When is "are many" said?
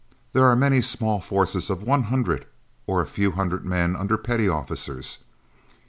0.47-0.81